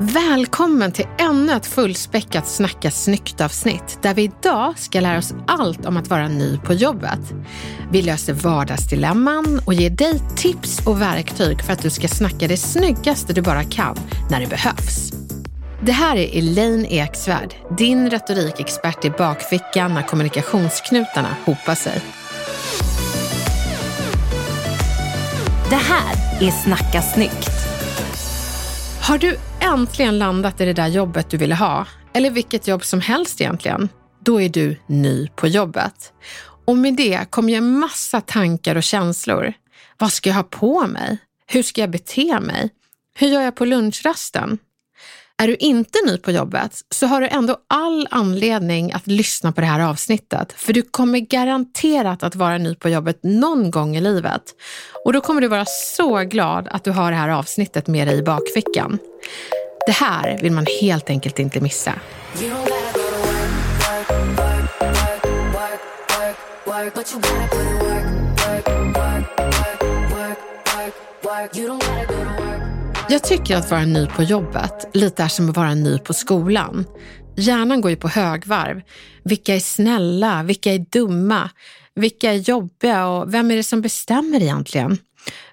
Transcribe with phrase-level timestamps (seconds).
[0.00, 5.96] Välkommen till ännu ett fullspäckat Snacka snyggt-avsnitt där vi idag ska lära oss allt om
[5.96, 7.20] att vara ny på jobbet.
[7.90, 12.56] Vi löser vardagsdilemman och ger dig tips och verktyg för att du ska snacka det
[12.56, 13.96] snyggaste du bara kan
[14.30, 15.12] när det behövs.
[15.82, 22.02] Det här är Elaine Eksvärd, din retorikexpert i bakfickan när kommunikationsknutarna hopar sig.
[25.70, 27.55] Det här är Snacka snyggt.
[29.06, 33.00] Har du äntligen landat i det där jobbet du ville ha, eller vilket jobb som
[33.00, 33.88] helst egentligen,
[34.20, 36.12] då är du ny på jobbet.
[36.64, 39.52] Och med det kommer ju en massa tankar och känslor.
[39.98, 41.18] Vad ska jag ha på mig?
[41.46, 42.70] Hur ska jag bete mig?
[43.14, 44.58] Hur gör jag på lunchrasten?
[45.42, 49.60] Är du inte ny på jobbet så har du ändå all anledning att lyssna på
[49.60, 50.52] det här avsnittet.
[50.52, 54.42] För du kommer garanterat att vara ny på jobbet någon gång i livet.
[55.04, 55.64] Och då kommer du vara
[55.96, 58.98] så glad att du har det här avsnittet med dig i bakfickan.
[59.86, 61.92] Det här vill man helt enkelt inte missa.
[73.08, 76.84] Jag tycker att vara ny på jobbet lite är som att vara ny på skolan.
[77.36, 78.82] Hjärnan går ju på högvarv.
[79.24, 80.42] Vilka är snälla?
[80.42, 81.50] Vilka är dumma?
[81.94, 84.98] Vilka är jobbiga och vem är det som bestämmer egentligen?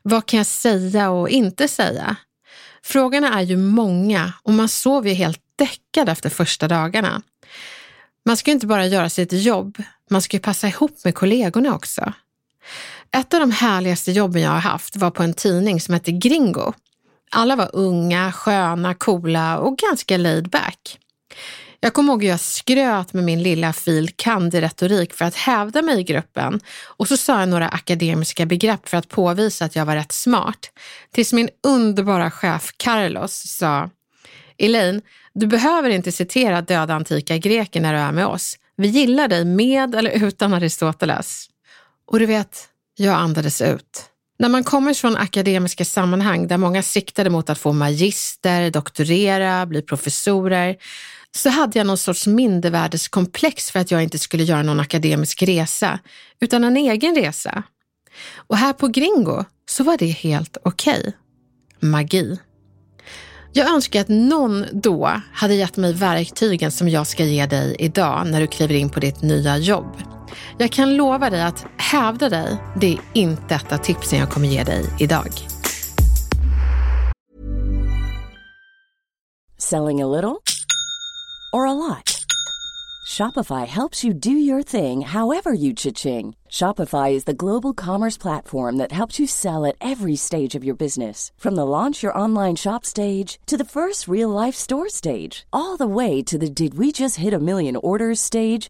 [0.02, 2.16] Vad kan jag säga och inte säga?
[2.84, 7.22] Frågorna är ju många och man sover ju helt däckad efter första dagarna.
[8.26, 11.76] Man ska ju inte bara göra sitt jobb, man ska ju passa ihop med kollegorna
[11.76, 12.14] också.
[13.12, 16.74] Ett av de härligaste jobben jag har haft var på en tidning som hette Gringo.
[17.36, 21.00] Alla var unga, sköna, coola och ganska laid back.
[21.80, 24.10] Jag kommer ihåg att jag skröt med min lilla fil.
[24.16, 28.46] kand i retorik för att hävda mig i gruppen och så sa jag några akademiska
[28.46, 30.72] begrepp för att påvisa att jag var rätt smart.
[31.14, 33.90] Tills min underbara chef Carlos sa
[34.58, 35.02] Elaine,
[35.34, 38.58] du behöver inte citera döda antika greker när du är med oss.
[38.76, 41.48] Vi gillar dig med eller utan Aristoteles.
[42.06, 44.13] Och du vet, jag andades ut.
[44.40, 49.82] När man kommer från akademiska sammanhang där många siktade mot att få magister, doktorera, bli
[49.82, 50.76] professorer,
[51.36, 56.00] så hade jag någon sorts mindervärdeskomplex för att jag inte skulle göra någon akademisk resa,
[56.40, 57.64] utan en egen resa.
[58.36, 61.00] Och här på Gringo så var det helt okej.
[61.00, 61.12] Okay.
[61.90, 62.40] Magi.
[63.54, 68.28] Jag önskar att någon då hade gett mig verktygen som jag ska ge dig idag
[68.28, 69.98] när du kliver in på ditt nya jobb.
[70.58, 74.48] Jag kan lova dig att hävda dig, det är inte ett av tipsen jag kommer
[74.48, 75.28] ge dig idag.
[79.58, 80.44] Selling a little
[81.54, 82.14] or a lot?
[83.06, 86.36] Shopify helps you do your thing however you cha-ching.
[86.50, 90.76] Shopify is the global commerce platform that helps you sell at every stage of your
[90.76, 91.32] business.
[91.38, 95.78] From the launch your online shop stage to the first real life store stage, all
[95.78, 98.70] the way to the did we just hit a million orders stage.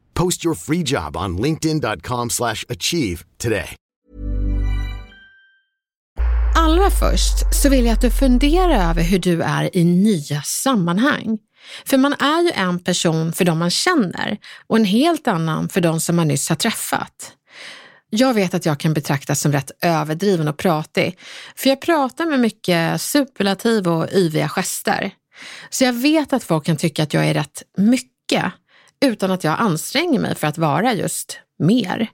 [0.21, 3.75] Post your free job on linkedin.com/achieve today.
[6.71, 11.37] allra först så vill jag att du funderar över hur du är i nya sammanhang.
[11.85, 14.37] För man är ju en person för de man känner
[14.67, 17.31] och en helt annan för de som man nyss har träffat.
[18.09, 21.17] Jag vet att jag kan betraktas som rätt överdriven och pratig,
[21.55, 25.11] för jag pratar med mycket superlativ och yviga gester.
[25.69, 28.53] Så jag vet att folk kan tycka att jag är rätt mycket
[29.05, 32.09] utan att jag anstränger mig för att vara just mer.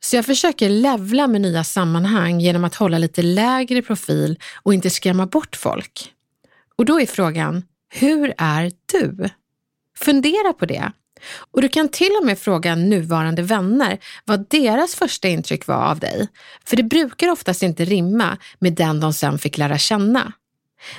[0.00, 4.90] Så jag försöker levla med nya sammanhang genom att hålla lite lägre profil och inte
[4.90, 6.12] skrämma bort folk.
[6.76, 7.62] Och då är frågan,
[7.94, 9.28] hur är du?
[9.98, 10.92] Fundera på det.
[11.52, 15.98] Och du kan till och med fråga nuvarande vänner vad deras första intryck var av
[15.98, 16.28] dig.
[16.64, 20.32] För det brukar oftast inte rimma med den de sen fick lära känna.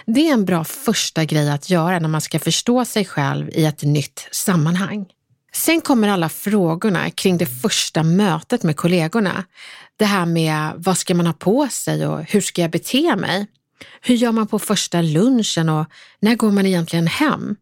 [0.05, 3.65] Det är en bra första grej att göra när man ska förstå sig själv i
[3.65, 5.05] ett nytt sammanhang.
[5.53, 9.43] Sen kommer alla frågorna kring det första mötet med kollegorna.
[9.97, 13.47] Det här med vad ska man ha på sig och hur ska jag bete mig?
[14.01, 15.85] Hur gör man på första lunchen och
[16.19, 17.55] när går man egentligen hem?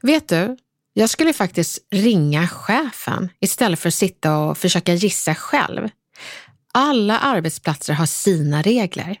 [0.00, 0.56] Vet du,
[0.94, 5.88] jag skulle faktiskt ringa chefen istället för att sitta och försöka gissa själv.
[6.74, 9.16] Alla arbetsplatser har sina regler.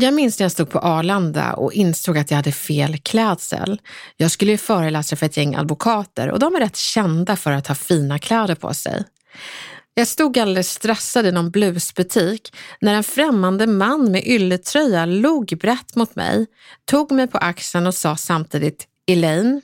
[0.00, 3.80] Jag minns när jag stod på Arlanda och insåg att jag hade fel klädsel.
[4.16, 7.66] Jag skulle ju föreläsa för ett gäng advokater och de är rätt kända för att
[7.66, 9.04] ha fina kläder på sig.
[9.94, 15.96] Jag stod alldeles stressad i någon blusbutik när en främmande man med ylletröja log brett
[15.96, 16.46] mot mig,
[16.84, 19.62] tog mig på axeln och sa samtidigt Elaine,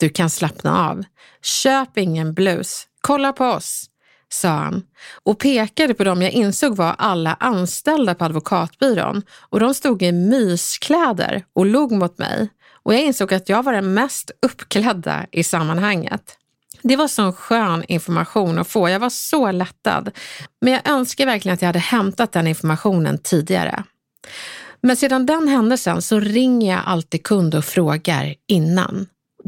[0.00, 1.04] du kan slappna av.
[1.42, 2.86] Köp ingen blus.
[3.00, 3.88] Kolla på oss
[4.32, 4.82] sa han
[5.22, 10.12] och pekade på dem jag insåg var alla anställda på advokatbyrån och de stod i
[10.12, 12.48] myskläder och log mot mig
[12.82, 16.38] och jag insåg att jag var den mest uppklädda i sammanhanget.
[16.82, 18.88] Det var sån skön information att få.
[18.88, 20.10] Jag var så lättad.
[20.60, 23.84] Men jag önskar verkligen att jag hade hämtat den informationen tidigare.
[24.80, 29.06] Men sedan den händelsen så ringer jag alltid kund och frågar innan.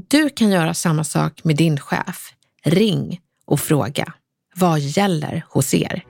[0.09, 2.33] Du kan göra samma sak med din chef.
[2.65, 4.13] Ring och fråga.
[4.57, 6.05] Vad gäller hos er?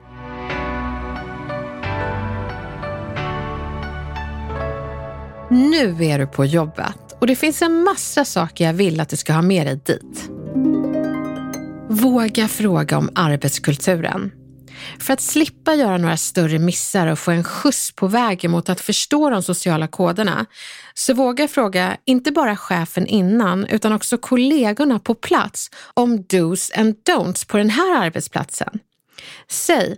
[5.49, 9.15] Nu är du på jobbet och det finns en massa saker jag vill att du
[9.15, 10.29] ska ha med dig dit.
[11.89, 14.31] Våga fråga om arbetskulturen.
[14.99, 18.81] För att slippa göra några större missar och få en skjuts på vägen mot att
[18.81, 20.45] förstå de sociala koderna,
[20.93, 26.95] så våga fråga inte bara chefen innan utan också kollegorna på plats om dos and
[27.09, 28.79] don'ts på den här arbetsplatsen.
[29.47, 29.97] Säg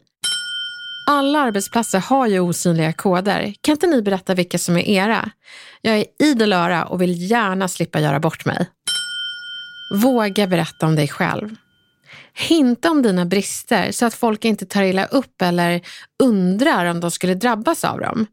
[1.09, 3.53] alla arbetsplatser har ju osynliga koder.
[3.61, 5.29] Kan inte ni berätta vilka som är era?
[5.81, 8.69] Jag är idel öra och vill gärna slippa göra bort mig.
[9.93, 11.55] Våga berätta om dig själv.
[12.33, 15.81] Hinta om dina brister så att folk inte tar illa upp eller
[16.23, 18.25] undrar om de skulle drabbas av dem.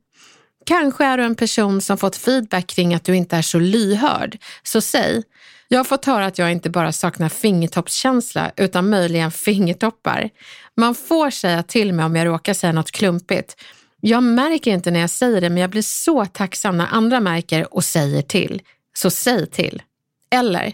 [0.66, 4.38] Kanske är du en person som fått feedback kring att du inte är så lyhörd,
[4.62, 5.22] så säg
[5.68, 10.30] jag har fått höra att jag inte bara saknar fingertoppskänsla utan möjligen fingertoppar.
[10.76, 13.56] Man får säga till mig om jag råkar säga något klumpigt.
[14.00, 17.74] Jag märker inte när jag säger det men jag blir så tacksam när andra märker
[17.74, 18.62] och säger till.
[18.96, 19.82] Så säg till.
[20.30, 20.72] Eller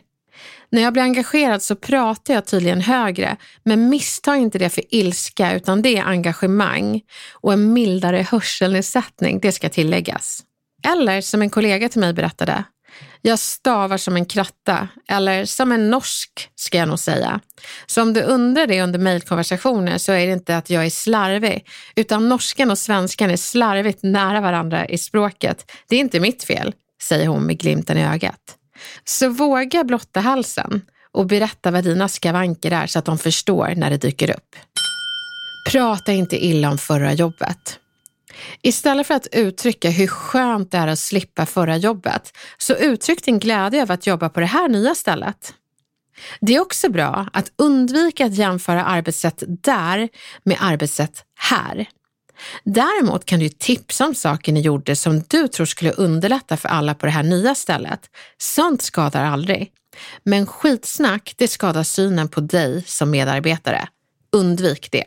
[0.70, 5.52] när jag blir engagerad så pratar jag tydligen högre, men missta inte det för ilska
[5.52, 7.00] utan det är engagemang
[7.32, 10.42] och en mildare hörselnedsättning, det ska tilläggas.
[10.86, 12.64] Eller som en kollega till mig berättade,
[13.22, 17.40] jag stavar som en kratta, eller som en norsk ska jag nog säga.
[17.86, 21.68] Så om du undrar det under mejlkonversationer så är det inte att jag är slarvig,
[21.96, 25.72] utan norskan och svenskan är slarvigt nära varandra i språket.
[25.88, 28.59] Det är inte mitt fel, säger hon med glimten i ögat.
[29.04, 30.82] Så våga blotta halsen
[31.12, 34.56] och berätta vad dina skavanker är så att de förstår när det dyker upp.
[35.70, 37.78] Prata inte illa om förra jobbet.
[38.62, 43.38] Istället för att uttrycka hur skönt det är att slippa förra jobbet, så uttryck din
[43.38, 45.54] glädje över att jobba på det här nya stället.
[46.40, 50.08] Det är också bra att undvika att jämföra arbetssätt där
[50.42, 51.86] med arbetssätt här.
[52.64, 56.94] Däremot kan du tipsa om saker ni gjorde som du tror skulle underlätta för alla
[56.94, 58.00] på det här nya stället.
[58.38, 59.72] Sånt skadar aldrig.
[60.24, 63.88] Men skitsnack, det skadar synen på dig som medarbetare.
[64.32, 65.04] Undvik det.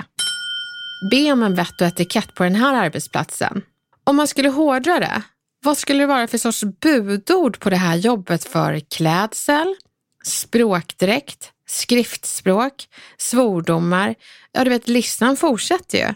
[1.11, 3.61] Be om en vett och etikett på den här arbetsplatsen.
[4.03, 5.21] Om man skulle hårdra det,
[5.63, 9.75] vad skulle det vara för sorts budord på det här jobbet för klädsel,
[10.25, 12.73] språkdräkt, skriftspråk,
[13.17, 14.15] svordomar?
[14.51, 16.13] Ja, du vet, listan fortsätter ju.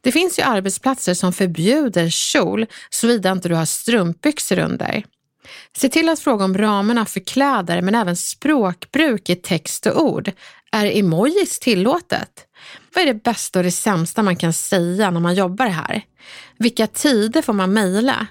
[0.00, 5.04] Det finns ju arbetsplatser som förbjuder kjol såvida inte du har strumpbyxor under.
[5.76, 10.32] Se till att fråga om ramarna för kläder men även språkbruk i text och ord.
[10.72, 12.46] Är emojis tillåtet?
[12.94, 16.02] Vad är det bästa och det sämsta man kan säga när man jobbar här?
[16.58, 18.26] Vilka tider får man mejla?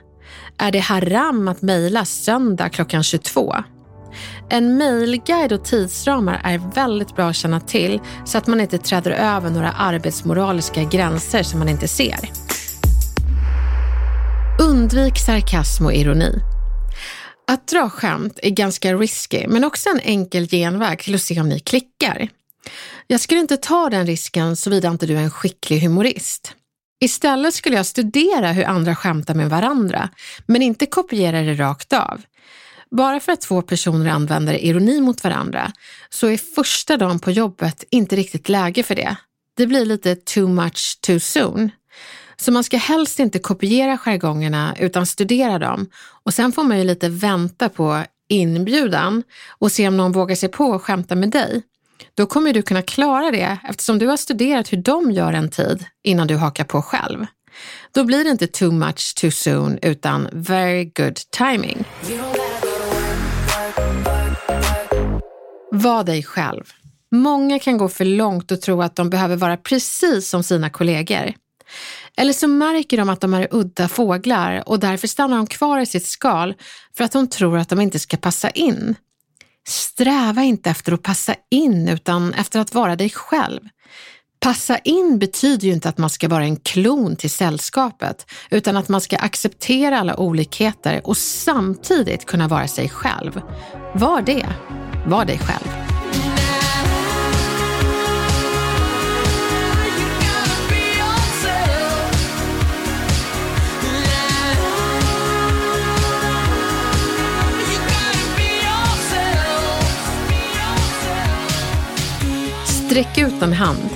[0.58, 3.56] Är det haram att mejla söndag klockan 22?
[4.50, 9.12] En mejlguide och tidsramar är väldigt bra att känna till så att man inte träder
[9.12, 12.30] över några arbetsmoraliska gränser som man inte ser.
[14.60, 16.40] Undvik sarkasm och ironi.
[17.48, 21.50] Att dra skämt är ganska risky, men också en enkel genväg till att se om
[21.50, 22.30] ni klickar.
[23.08, 26.54] Jag skulle inte ta den risken såvida inte du är en skicklig humorist.
[27.00, 30.10] Istället skulle jag studera hur andra skämtar med varandra,
[30.46, 32.22] men inte kopiera det rakt av.
[32.98, 35.72] Bara för att två personer använder ironi mot varandra
[36.10, 39.16] så är första dagen på jobbet inte riktigt läge för det.
[39.58, 41.72] Det blir lite too much too soon.
[42.38, 45.90] Så man ska helst inte kopiera jargongerna utan studera dem
[46.24, 49.24] och sen får man ju lite vänta på inbjudan
[49.60, 51.62] och se om någon vågar sig på att skämta med dig.
[52.14, 55.86] Då kommer du kunna klara det eftersom du har studerat hur de gör en tid
[56.04, 57.26] innan du hakar på själv.
[57.92, 61.86] Då blir det inte too much too soon utan very good timing.
[65.76, 66.64] Var dig själv.
[67.12, 71.34] Många kan gå för långt och tro att de behöver vara precis som sina kollegor.
[72.18, 75.86] Eller så märker de att de är udda fåglar och därför stannar de kvar i
[75.86, 76.54] sitt skal
[76.98, 78.96] för att de tror att de inte ska passa in.
[79.68, 83.62] Sträva inte efter att passa in utan efter att vara dig själv.
[84.40, 88.90] Passa in betyder ju inte att man ska vara en klon till sällskapet utan att
[88.90, 93.42] man ska acceptera alla olikheter och samtidigt kunna vara sig själv.
[93.96, 94.48] Var det.
[95.06, 95.84] Var dig själv.
[112.66, 113.90] Sträck ut en hand.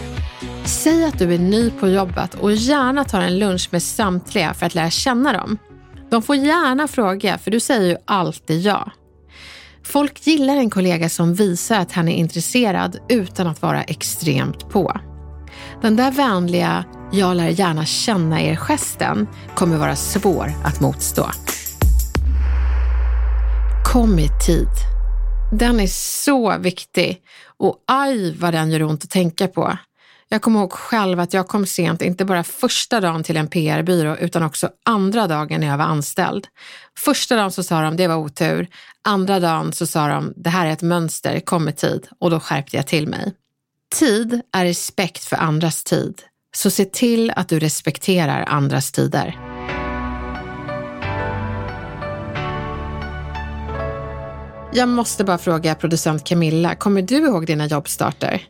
[0.65, 4.65] Säg att du är ny på jobbet och gärna tar en lunch med samtliga för
[4.65, 5.57] att lära känna dem.
[6.09, 8.91] De får gärna fråga, för du säger ju alltid ja.
[9.87, 14.99] Folk gillar en kollega som visar att han är intresserad utan att vara extremt på.
[15.81, 21.29] Den där vänliga “jag lär gärna känna er”-gesten kommer vara svår att motstå.
[23.93, 24.69] Kom i tid.
[25.59, 27.21] Den är så viktig
[27.57, 29.77] och aj vad den gör ont att tänka på.
[30.29, 34.15] Jag kommer ihåg själv att jag kom sent, inte bara första dagen till en PR-byrå
[34.15, 36.47] utan också andra dagen när jag var anställd.
[36.97, 38.67] Första dagen så sa de det var otur,
[39.07, 42.39] andra dagen så sa de det här är ett mönster, kom i tid och då
[42.39, 43.33] skärpte jag till mig.
[43.95, 46.21] Tid är respekt för andras tid,
[46.55, 49.39] så se till att du respekterar andras tider.
[54.73, 58.47] Jag måste bara fråga producent Camilla, kommer du ihåg dina jobbstarter?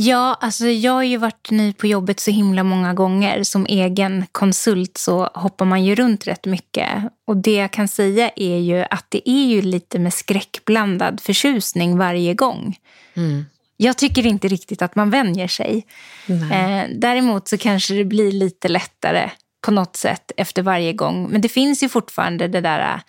[0.00, 3.42] Ja, alltså jag har ju varit ny på jobbet så himla många gånger.
[3.42, 6.88] Som egen konsult så hoppar man ju runt rätt mycket.
[7.26, 11.98] Och det jag kan säga är ju att det är ju lite med skräckblandad förtjusning
[11.98, 12.76] varje gång.
[13.14, 13.46] Mm.
[13.76, 15.86] Jag tycker inte riktigt att man vänjer sig.
[16.28, 21.28] Eh, däremot så kanske det blir lite lättare på något sätt efter varje gång.
[21.30, 23.00] Men det finns ju fortfarande det där eh,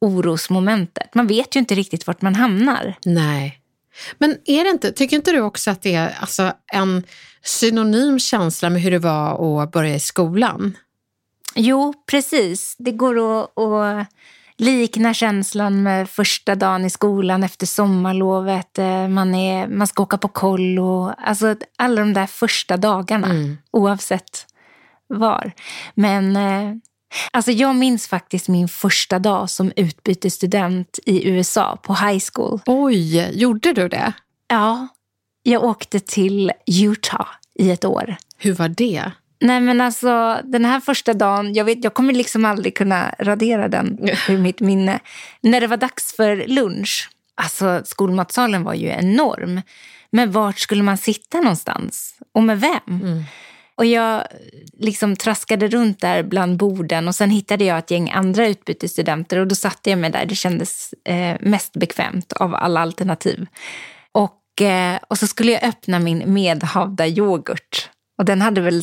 [0.00, 1.14] orosmomentet.
[1.14, 2.94] Man vet ju inte riktigt vart man hamnar.
[3.04, 3.61] Nej.
[4.18, 7.02] Men är det inte, tycker inte du också att det är alltså en
[7.42, 10.76] synonym känsla med hur det var att börja i skolan?
[11.54, 12.76] Jo, precis.
[12.78, 14.06] Det går att, att
[14.56, 18.78] likna känslan med första dagen i skolan efter sommarlovet.
[18.78, 21.14] Eh, man, är, man ska åka på kollo.
[21.18, 23.58] Alltså alla de där första dagarna, mm.
[23.70, 24.46] oavsett
[25.08, 25.52] var.
[25.94, 26.74] Men eh,
[27.30, 32.60] Alltså jag minns faktiskt min första dag som utbytesstudent i USA på high school.
[32.66, 34.12] Oj, gjorde du det?
[34.48, 34.88] Ja,
[35.42, 38.16] jag åkte till Utah i ett år.
[38.38, 39.12] Hur var det?
[39.40, 43.68] Nej men alltså den här första dagen, jag, vet, jag kommer liksom aldrig kunna radera
[43.68, 45.00] den ur mitt minne.
[45.40, 49.60] När det var dags för lunch, alltså skolmatsalen var ju enorm.
[50.10, 52.14] Men vart skulle man sitta någonstans?
[52.32, 53.00] Och med vem?
[53.02, 53.24] Mm.
[53.82, 54.26] Och jag
[54.78, 59.46] liksom traskade runt där bland borden och sen hittade jag ett gäng andra utbytesstudenter och
[59.46, 60.26] då satte jag mig där.
[60.26, 63.46] Det kändes eh, mest bekvämt av alla alternativ.
[64.12, 67.90] Och, eh, och så skulle jag öppna min medhavda yoghurt.
[68.18, 68.82] Och den hade väl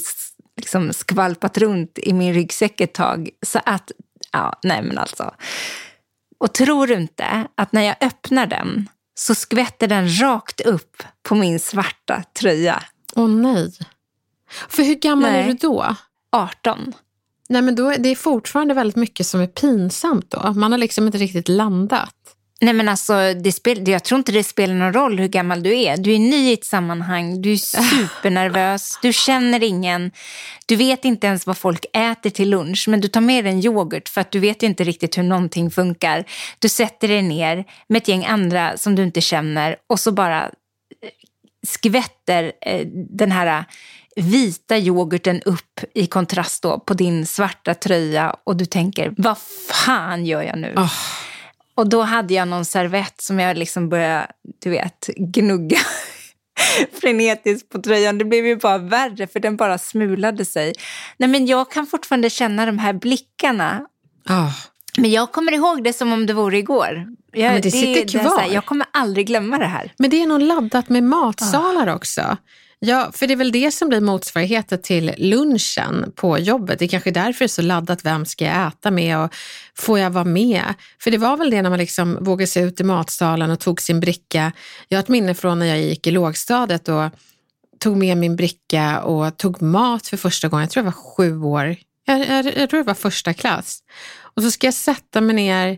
[0.57, 3.29] liksom skvalpat runt i min ryggsäck ett tag.
[3.45, 3.91] Så att,
[4.31, 5.33] ja, nej men alltså.
[6.39, 8.89] Och tror du inte att när jag öppnar den
[9.19, 12.83] så skvätter den rakt upp på min svarta tröja.
[13.15, 13.71] Åh oh, nej.
[14.69, 15.43] För hur gammal Nej.
[15.43, 15.95] är du då?
[16.31, 16.93] 18.
[17.49, 20.53] Nej, men då, det är fortfarande väldigt mycket som är pinsamt då.
[20.53, 22.15] Man har liksom inte riktigt landat.
[22.61, 25.79] Nej men alltså, det spel, jag tror inte det spelar någon roll hur gammal du
[25.79, 25.97] är.
[25.97, 30.11] Du är ny i ett sammanhang, du är supernervös, du känner ingen.
[30.65, 33.65] Du vet inte ens vad folk äter till lunch, men du tar med dig en
[33.65, 36.25] yoghurt för att du vet inte riktigt hur någonting funkar.
[36.59, 40.43] Du sätter dig ner med ett gäng andra som du inte känner och så bara
[40.43, 40.49] eh,
[41.67, 43.65] skvätter eh, den här
[44.19, 49.37] vita yoghurten upp i kontrast då på din svarta tröja och du tänker, vad
[49.69, 50.73] fan gör jag nu?
[50.75, 50.93] Oh.
[51.75, 54.27] Och då hade jag någon servett som jag liksom började,
[54.63, 55.79] du vet, gnugga
[57.01, 58.17] frenetiskt på tröjan.
[58.17, 60.73] Det blev ju bara värre för den bara smulade sig.
[61.17, 63.85] Nej men jag kan fortfarande känna de här blickarna.
[64.29, 64.51] Oh.
[64.97, 67.07] Men jag kommer ihåg det som om det vore igår.
[67.31, 68.23] Jag, men det sitter det, kvar.
[68.23, 69.93] Det här, jag kommer aldrig glömma det här.
[69.97, 71.95] Men det är nog laddat med matsalar oh.
[71.95, 72.37] också.
[72.81, 76.79] Ja, för det är väl det som blir motsvarigheten till lunchen på jobbet.
[76.79, 79.35] Det är kanske därför det är så laddat, vem ska jag äta med och
[79.77, 80.63] får jag vara med?
[80.99, 83.81] För det var väl det när man liksom vågade sig ut i matsalen och tog
[83.81, 84.51] sin bricka.
[84.87, 87.03] Jag har ett minne från när jag gick i lågstadiet och
[87.79, 90.63] tog med min bricka och tog mat för första gången.
[90.63, 91.75] Jag tror jag var sju år.
[92.05, 93.79] Jag, jag, jag tror det var första klass.
[94.35, 95.77] Och så ska jag sätta mig ner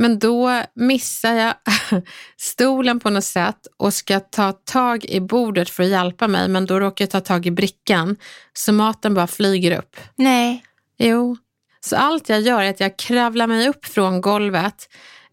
[0.00, 1.54] men då missar jag
[2.36, 6.66] stolen på något sätt och ska ta tag i bordet för att hjälpa mig, men
[6.66, 8.16] då råkar jag ta tag i brickan
[8.52, 9.96] så maten bara flyger upp.
[10.16, 10.64] Nej.
[10.98, 11.36] Jo.
[11.80, 14.88] Så allt jag gör är att jag kravlar mig upp från golvet,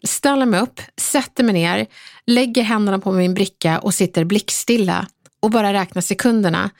[0.06, 1.86] ställer mig upp, sätter mig ner,
[2.26, 5.06] lägger händerna på min bricka och sitter blickstilla
[5.40, 6.70] och bara räknar sekunderna.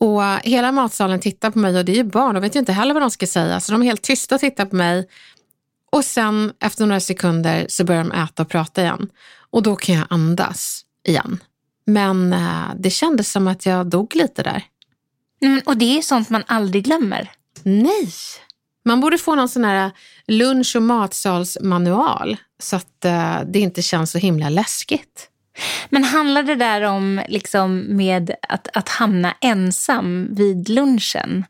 [0.00, 2.72] Och hela matsalen tittar på mig och det är ju barn, de vet ju inte
[2.72, 5.08] heller vad de ska säga, så de är helt tysta och tittar på mig
[5.92, 9.08] och sen efter några sekunder så börjar de äta och prata igen.
[9.50, 11.40] Och då kan jag andas igen.
[11.86, 14.64] Men eh, det kändes som att jag dog lite där.
[15.42, 17.30] Mm, och det är sånt man aldrig glömmer.
[17.62, 18.12] Nej.
[18.84, 19.90] Man borde få någon sån här
[20.26, 25.28] lunch och matsalsmanual så att eh, det inte känns så himla läskigt.
[25.90, 31.44] Men handlar det där om liksom med att, att hamna ensam vid lunchen?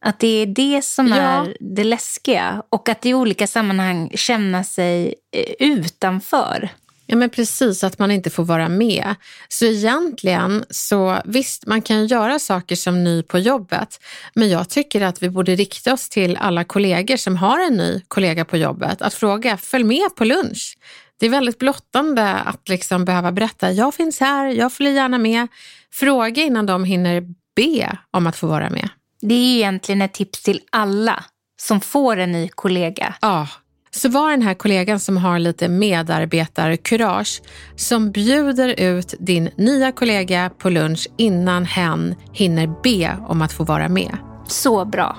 [0.00, 1.16] Att det är det som ja.
[1.16, 6.70] är det läskiga och att i olika sammanhang känna sig eh, utanför.
[7.06, 9.14] Ja men precis, att man inte får vara med.
[9.48, 14.00] Så egentligen, så visst man kan göra saker som ny på jobbet,
[14.34, 18.02] men jag tycker att vi borde rikta oss till alla kollegor som har en ny
[18.08, 20.78] kollega på jobbet, att fråga, följ med på lunch.
[21.18, 25.48] Det är väldigt blottande att liksom behöva berätta, jag finns här, jag följer gärna med.
[25.92, 27.22] Fråga innan de hinner
[27.56, 28.88] be om att få vara med.
[29.22, 31.24] Det är egentligen ett tips till alla
[31.62, 33.14] som får en ny kollega.
[33.20, 33.48] Ja,
[33.90, 37.42] så var den här kollegan som har lite medarbetarkurage
[37.76, 43.64] som bjuder ut din nya kollega på lunch innan hen hinner be om att få
[43.64, 44.16] vara med.
[44.46, 45.16] Så bra.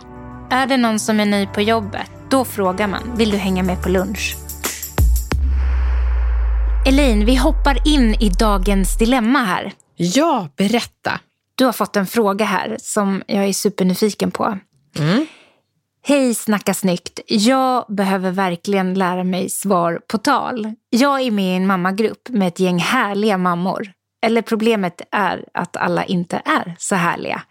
[0.51, 3.83] Är det någon som är ny på jobbet, då frågar man, vill du hänga med
[3.83, 4.35] på lunch?
[6.87, 9.73] Elin, vi hoppar in i dagens dilemma här.
[9.95, 11.19] Ja, berätta.
[11.61, 14.57] Du har fått en fråga här som jag är supernyfiken på.
[14.99, 15.25] Mm.
[16.03, 17.19] Hej Snacka snyggt.
[17.27, 20.73] Jag behöver verkligen lära mig svar på tal.
[20.89, 23.91] Jag är med i en mammagrupp med ett gäng härliga mammor.
[24.25, 27.41] Eller problemet är att alla inte är så härliga.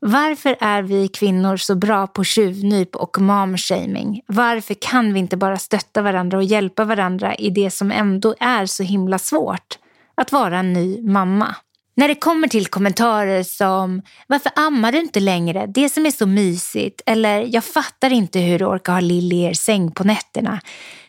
[0.00, 4.20] Varför är vi kvinnor så bra på tjuvnyp och momshaming?
[4.26, 8.66] Varför kan vi inte bara stötta varandra och hjälpa varandra i det som ändå är
[8.66, 9.78] så himla svårt?
[10.14, 11.56] Att vara en ny mamma.
[11.94, 15.66] När det kommer till kommentarer som “Varför ammar du inte längre?
[15.66, 19.42] Det som är så mysigt” eller “Jag fattar inte hur du orkar ha Lill i
[19.42, 20.60] er säng på nätterna”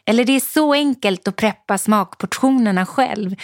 [0.06, 3.36] eller “Det är så enkelt att preppa smakportionerna själv”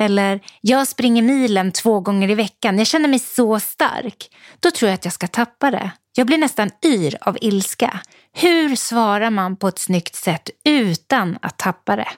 [0.00, 4.88] eller “Jag springer milen två gånger i veckan, jag känner mig så stark” då tror
[4.88, 5.90] jag att jag ska tappa det.
[6.16, 8.00] Jag blir nästan yr av ilska.
[8.32, 12.08] Hur svarar man på ett snyggt sätt utan att tappa det?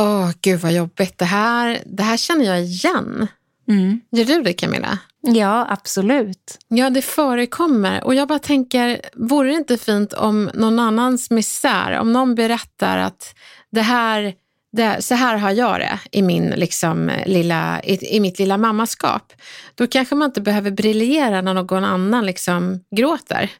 [0.00, 1.18] Åh, oh, gud vad jobbigt.
[1.18, 3.28] Det här, det här känner jag igen.
[3.68, 4.00] Mm.
[4.10, 4.98] Gör du det Camilla?
[5.20, 6.58] Ja, absolut.
[6.68, 8.04] Ja, det förekommer.
[8.04, 12.98] Och jag bara tänker, vore det inte fint om någon annans misär, om någon berättar
[12.98, 13.34] att
[13.70, 14.34] det här,
[14.72, 19.32] det, så här har jag det i, min, liksom, lilla, i, i mitt lilla mammaskap.
[19.74, 23.50] Då kanske man inte behöver briljera när någon annan liksom gråter.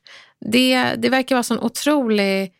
[0.40, 2.52] Det, det verkar vara sån otrolig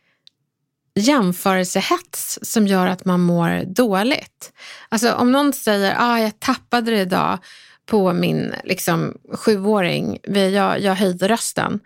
[0.98, 4.52] jämförelsehets som gör att man mår dåligt.
[4.88, 7.38] Alltså om någon säger ah, jag tappade det idag
[7.86, 11.80] på min liksom, sjuåring, jag, jag höjde rösten.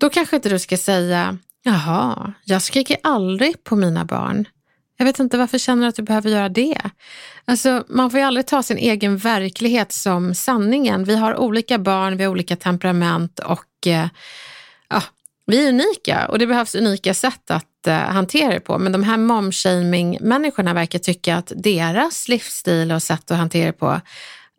[0.00, 4.48] Då kanske inte du ska säga jaha, jag skriker aldrig på mina barn.
[4.96, 6.80] Jag vet inte varför känner du att du behöver göra det.
[7.44, 11.04] Alltså, man får ju aldrig ta sin egen verklighet som sanningen.
[11.04, 14.08] Vi har olika barn, vi har olika temperament och eh,
[15.50, 18.78] vi är unika och det behövs unika sätt att uh, hantera det på.
[18.78, 24.00] Men de här momshaming-människorna verkar tycka att deras livsstil och sätt att hantera det på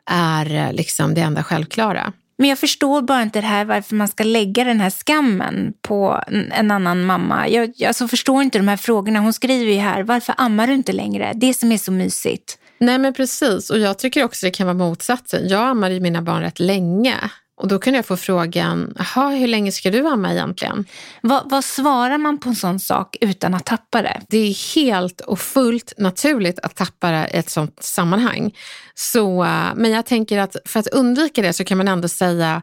[0.06, 2.14] är uh, liksom det enda självklara.
[2.38, 6.24] Men jag förstår bara inte det här varför man ska lägga den här skammen på
[6.52, 7.50] en annan mamma.
[7.50, 9.20] Jag alltså förstår inte de här frågorna.
[9.20, 11.34] Hon skriver ju här, varför ammar du inte längre?
[11.36, 12.58] Det som är så mysigt.
[12.80, 15.48] Nej men precis, och jag tycker också det kan vara motsatsen.
[15.48, 17.16] Jag ammade mina barn rätt länge
[17.60, 20.86] och då kunde jag få frågan, jaha, hur länge ska du amma egentligen?
[21.22, 24.22] Vad, vad svarar man på en sån sak utan att tappa det?
[24.30, 28.56] Det är helt och fullt naturligt att tappa det i ett sånt sammanhang.
[28.96, 32.62] Så, men jag tänker att för att undvika det så kan man ändå säga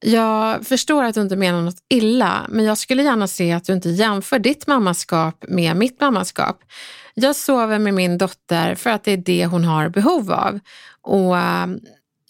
[0.00, 3.72] jag förstår att du inte menar något illa, men jag skulle gärna se att du
[3.72, 6.60] inte jämför ditt mammaskap med mitt mammaskap.
[7.14, 10.60] Jag sover med min dotter för att det är det hon har behov av.
[11.02, 11.36] Och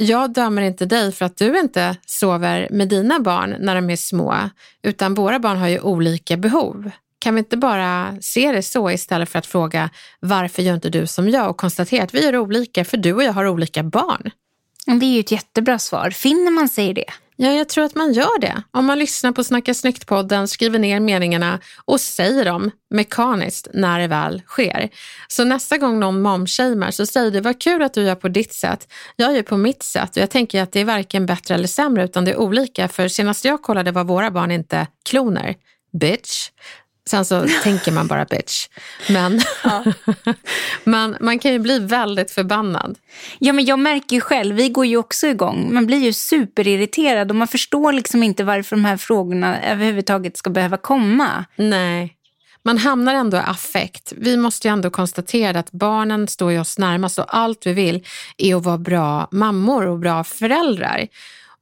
[0.01, 3.97] jag dömer inte dig för att du inte sover med dina barn när de är
[3.97, 4.51] små,
[4.83, 6.91] utan våra barn har ju olika behov.
[7.19, 11.07] Kan vi inte bara se det så istället för att fråga varför gör inte du
[11.07, 14.31] som jag och konstatera att vi gör olika för du och jag har olika barn?
[14.87, 16.11] Det är ju ett jättebra svar.
[16.11, 17.13] Finner man sig i det?
[17.41, 18.63] Ja, jag tror att man gör det.
[18.71, 24.07] Om man lyssnar på Snacka snyggt-podden, skriver ner meningarna och säger dem mekaniskt när det
[24.07, 24.89] väl sker.
[25.29, 28.53] Så nästa gång någon momshamear så säger du, vad kul att du gör på ditt
[28.53, 28.93] sätt.
[29.17, 32.05] Jag gör på mitt sätt och jag tänker att det är varken bättre eller sämre
[32.05, 32.89] utan det är olika.
[32.89, 35.55] För senast jag kollade var våra barn inte kloner.
[36.01, 36.51] Bitch.
[37.09, 38.69] Sen så tänker man bara bitch.
[39.09, 39.85] Men ja.
[40.85, 42.99] man, man kan ju bli väldigt förbannad.
[43.39, 45.75] Ja, men jag märker ju själv, vi går ju också igång.
[45.75, 50.51] Man blir ju superirriterad och man förstår liksom inte varför de här frågorna överhuvudtaget ska
[50.51, 51.45] behöva komma.
[51.57, 52.15] Nej.
[52.63, 54.13] Man hamnar ändå i affekt.
[54.17, 58.07] Vi måste ju ändå konstatera att barnen står ju oss närmast och allt vi vill
[58.39, 61.09] är att vara bra mammor och bra föräldrar.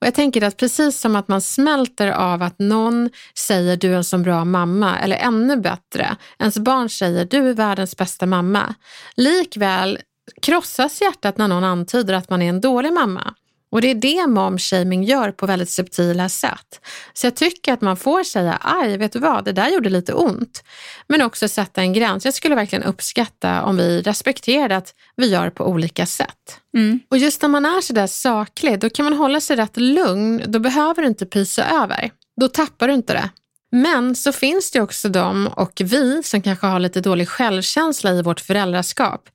[0.07, 3.97] Och jag tänker att precis som att man smälter av att någon säger du är
[3.97, 8.75] en så bra mamma eller ännu bättre, ens barn säger du är världens bästa mamma.
[9.17, 9.99] Likväl
[10.43, 13.35] krossas hjärtat när någon antyder att man är en dålig mamma.
[13.71, 16.81] Och det är det momshaming gör på väldigt subtila sätt.
[17.13, 20.13] Så jag tycker att man får säga, aj, vet du vad, det där gjorde lite
[20.13, 20.65] ont.
[21.07, 22.25] Men också sätta en gräns.
[22.25, 26.61] Jag skulle verkligen uppskatta om vi respekterade att vi gör på olika sätt.
[26.77, 27.01] Mm.
[27.09, 30.43] Och just när man är sådär saklig, då kan man hålla sig rätt lugn.
[30.47, 32.11] Då behöver du inte pysa över.
[32.41, 33.31] Då tappar du inte det.
[33.73, 38.23] Men så finns det också de och vi som kanske har lite dålig självkänsla i
[38.23, 39.29] vårt föräldraskap.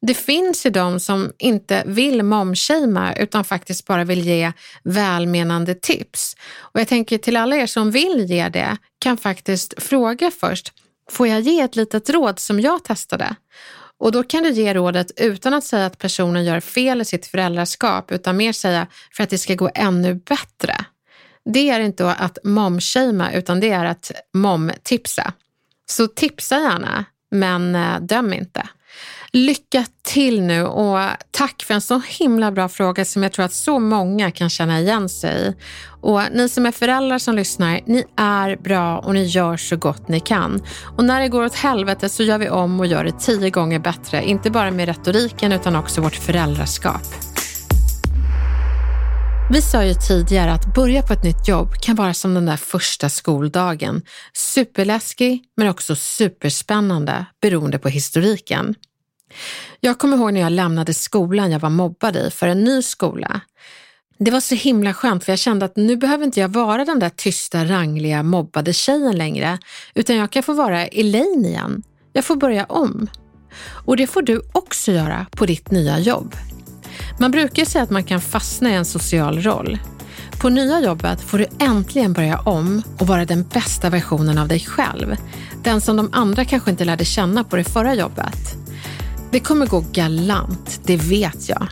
[0.00, 4.52] Det finns ju de som inte vill momshamea utan faktiskt bara vill ge
[4.84, 6.36] välmenande tips.
[6.58, 10.72] Och jag tänker till alla er som vill ge det kan faktiskt fråga först,
[11.10, 13.36] får jag ge ett litet råd som jag testade?
[14.00, 17.26] Och då kan du ge rådet utan att säga att personen gör fel i sitt
[17.26, 20.84] föräldraskap utan mer säga för att det ska gå ännu bättre.
[21.52, 25.32] Det är inte att momshamea utan det är att momtipsa.
[25.90, 28.68] Så tipsa gärna, men eh, döm inte.
[29.32, 30.98] Lycka till nu och
[31.30, 34.80] tack för en så himla bra fråga som jag tror att så många kan känna
[34.80, 35.54] igen sig i.
[36.00, 40.08] Och ni som är föräldrar som lyssnar, ni är bra och ni gör så gott
[40.08, 40.62] ni kan.
[40.96, 43.78] Och när det går åt helvete så gör vi om och gör det tio gånger
[43.78, 44.24] bättre.
[44.24, 47.27] Inte bara med retoriken utan också vårt föräldraskap.
[49.50, 52.56] Vi sa ju tidigare att börja på ett nytt jobb kan vara som den där
[52.56, 54.02] första skoldagen.
[54.34, 58.74] Superläskig men också superspännande beroende på historiken.
[59.80, 63.40] Jag kommer ihåg när jag lämnade skolan jag var mobbad i för en ny skola.
[64.18, 66.98] Det var så himla skönt för jag kände att nu behöver inte jag vara den
[66.98, 69.58] där tysta, rangliga, mobbade tjejen längre,
[69.94, 71.82] utan jag kan få vara Elaine igen.
[72.12, 73.08] Jag får börja om.
[73.86, 76.34] Och det får du också göra på ditt nya jobb.
[77.18, 79.78] Man brukar säga att man kan fastna i en social roll.
[80.40, 84.60] På nya jobbet får du äntligen börja om och vara den bästa versionen av dig
[84.60, 85.16] själv.
[85.62, 88.56] Den som de andra kanske inte lärde känna på det förra jobbet.
[89.30, 91.66] Det kommer gå galant, det vet jag.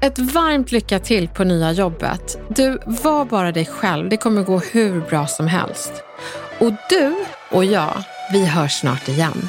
[0.00, 2.38] Ett varmt lycka till på nya jobbet.
[2.48, 4.08] Du, var bara dig själv.
[4.08, 5.92] Det kommer gå hur bra som helst.
[6.58, 7.14] Och du
[7.50, 9.48] och jag, vi hörs snart igen.